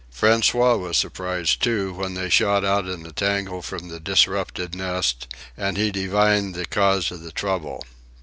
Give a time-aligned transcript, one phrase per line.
[0.11, 5.27] François was surprised, too, when they shot out in a tangle from the disrupted nest
[5.55, 7.83] and he divined the cause of the trouble.